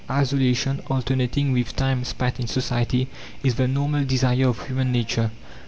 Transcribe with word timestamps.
Isolation, 0.09 0.81
alternating 0.89 1.51
with 1.51 1.75
time 1.75 2.03
spent 2.05 2.39
in 2.39 2.47
society, 2.47 3.07
is 3.43 3.53
the 3.53 3.67
normal 3.67 4.03
desire 4.03 4.47
of 4.47 4.65
human 4.65 4.91
nature. 4.91 5.29